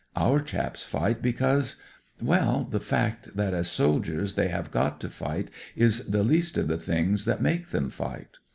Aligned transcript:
Our 0.15 0.39
chaps 0.39 0.83
fight 0.83 1.21
because— 1.21 1.75
well, 2.23 2.63
the 2.63 2.79
fact 2.79 3.35
that 3.35 3.53
as 3.53 3.69
soldiers 3.69 4.33
they 4.33 4.47
have 4.47 4.71
got 4.71 4.99
to 5.01 5.09
fight 5.09 5.51
is 5.75 6.07
the 6.07 6.23
least 6.23 6.57
of 6.57 6.67
the 6.67 6.77
things 6.79 7.25
that 7.25 7.39
make 7.39 7.67
them 7.67 7.91
fight. 7.91 8.39